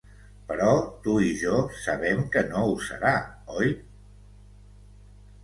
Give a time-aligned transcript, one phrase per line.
[0.51, 0.69] Però
[1.03, 3.13] tu i jo sabem que no ho serà,
[3.61, 3.79] oi?